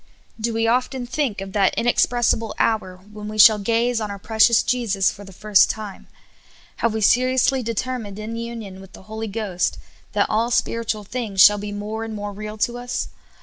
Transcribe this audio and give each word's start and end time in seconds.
Do 0.39 0.51
we 0.51 0.65
often 0.65 1.05
think 1.05 1.41
of 1.41 1.53
that 1.53 1.75
inexpressible 1.77 2.55
hour 2.57 2.97
when 3.13 3.27
we 3.27 3.37
shall 3.37 3.59
gaze 3.59 4.01
on 4.01 4.09
our 4.09 4.17
precious 4.17 4.63
Jesus 4.63 5.11
for 5.11 5.23
the 5.23 5.31
first 5.31 5.69
time? 5.69 6.07
Have 6.77 6.95
we 6.95 7.01
seriously 7.01 7.61
determined 7.61 8.17
in 8.17 8.35
union 8.35 8.81
with 8.81 8.93
the 8.93 9.03
Holy 9.03 9.27
Ghost 9.27 9.77
that 10.13 10.25
all 10.27 10.49
spir 10.49 10.83
itual 10.83 11.05
things 11.05 11.39
shall 11.39 11.59
be 11.59 11.71
more 11.71 12.03
and 12.03 12.15
more 12.15 12.33
real 12.33 12.57
to 12.57 12.79
us? 12.79 13.09